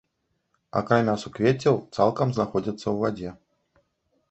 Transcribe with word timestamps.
Акрамя 0.79 1.15
суквеццяў 1.25 1.77
цалкам 1.99 2.27
знаходзяцца 2.39 2.83
ў 2.83 2.95
вадзе. 3.07 3.29